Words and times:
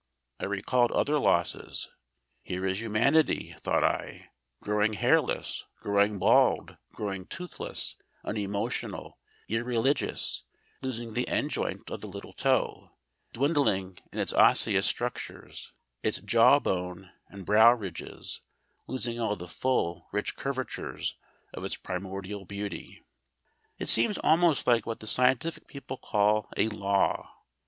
I 0.39 0.45
recalled 0.45 0.91
other 0.93 1.19
losses. 1.19 1.91
Here 2.41 2.65
is 2.65 2.81
Humanity, 2.81 3.55
thought 3.59 3.83
I, 3.83 4.31
growing 4.59 4.93
hairless, 4.93 5.67
growing 5.77 6.17
bald, 6.17 6.75
growing 6.91 7.27
toothless, 7.27 7.97
unemotional, 8.23 9.19
irreligious, 9.47 10.41
losing 10.81 11.13
the 11.13 11.27
end 11.27 11.51
joint 11.51 11.87
of 11.91 12.01
the 12.01 12.07
little 12.07 12.33
toe, 12.33 12.93
dwindling 13.31 13.99
in 14.11 14.17
its 14.17 14.33
osseous 14.33 14.87
structures, 14.87 15.71
its 16.01 16.17
jawbone 16.17 17.11
and 17.27 17.45
brow 17.45 17.71
ridges, 17.71 18.41
losing 18.87 19.19
all 19.19 19.35
the 19.35 19.47
full, 19.47 20.07
rich 20.11 20.35
curvatures 20.35 21.15
of 21.53 21.63
its 21.63 21.75
primordial 21.75 22.43
beauty. 22.43 23.03
It 23.77 23.85
seems 23.87 24.17
almost 24.17 24.65
like 24.65 24.87
what 24.87 24.99
the 24.99 25.05
scientific 25.05 25.67
people 25.67 25.97
call 25.97 26.49
a 26.57 26.69
Law. 26.69 27.31